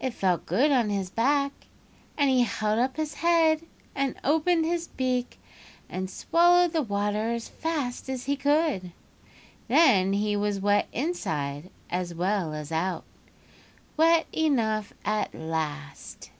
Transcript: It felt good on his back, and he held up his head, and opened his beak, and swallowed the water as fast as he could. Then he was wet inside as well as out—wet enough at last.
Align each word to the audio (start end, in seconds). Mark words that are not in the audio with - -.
It 0.00 0.12
felt 0.14 0.46
good 0.46 0.72
on 0.72 0.90
his 0.90 1.10
back, 1.10 1.52
and 2.18 2.28
he 2.28 2.42
held 2.42 2.80
up 2.80 2.96
his 2.96 3.14
head, 3.14 3.64
and 3.94 4.18
opened 4.24 4.64
his 4.64 4.88
beak, 4.88 5.38
and 5.88 6.10
swallowed 6.10 6.72
the 6.72 6.82
water 6.82 7.32
as 7.34 7.46
fast 7.48 8.08
as 8.08 8.24
he 8.24 8.34
could. 8.34 8.90
Then 9.68 10.12
he 10.14 10.34
was 10.34 10.58
wet 10.58 10.88
inside 10.92 11.70
as 11.88 12.12
well 12.14 12.52
as 12.52 12.72
out—wet 12.72 14.26
enough 14.32 14.92
at 15.04 15.32
last. 15.36 16.32